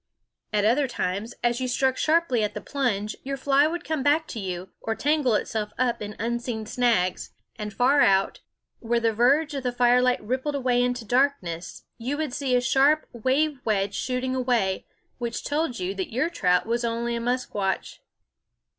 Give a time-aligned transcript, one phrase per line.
[0.51, 4.27] At other times, as you struck sharply at the plunge, your fly would come back
[4.29, 8.39] to you, or tangle itself up in unseen snags; and far out,
[8.79, 13.05] where the verge of the firelight rippled away into darkness, you would see a sharp
[13.13, 14.87] wave wedge shooting away;
[15.19, 17.99] which told you that your trout was only a musquash.